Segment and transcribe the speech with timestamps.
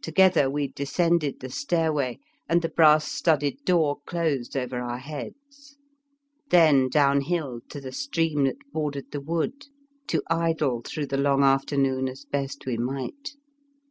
[0.00, 2.18] Together we descended the stairway,
[2.48, 5.76] and the brass studded door closed over our heads;
[6.48, 9.66] then downhill to the stream that bordered the wood,
[10.06, 13.32] to idle through the long afternoon as best we might.